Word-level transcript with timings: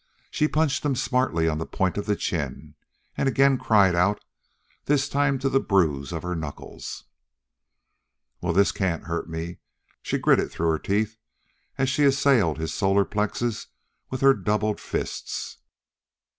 She 0.31 0.47
punched 0.47 0.83
him 0.83 0.95
smartly 0.95 1.47
on 1.47 1.59
the 1.59 1.65
point 1.67 1.95
of 1.95 2.07
the 2.07 2.15
chin, 2.15 2.73
and 3.15 3.29
again 3.29 3.59
cried 3.59 3.93
out, 3.93 4.19
this 4.85 5.07
time 5.07 5.37
to 5.37 5.47
the 5.47 5.59
bruise 5.59 6.11
of 6.11 6.23
her 6.23 6.35
knuckles. 6.35 7.03
"Well, 8.41 8.51
this 8.51 8.71
can't 8.71 9.03
hurt 9.03 9.29
me," 9.29 9.59
she 10.01 10.17
gritted 10.17 10.49
through 10.49 10.69
her 10.71 10.79
teeth, 10.79 11.17
as 11.77 11.87
she 11.87 12.03
assailed 12.03 12.57
his 12.57 12.73
solar 12.73 13.05
plexus 13.05 13.67
with 14.09 14.21
her 14.21 14.33
doubled 14.33 14.79
fists. 14.79 15.57